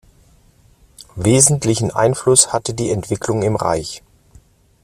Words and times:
Wesentlichen 1.15 1.91
Einfluss 1.91 2.51
hatte 2.51 2.73
die 2.73 2.89
Entwicklung 2.89 3.43
im 3.43 3.55
Reich. 3.55 4.01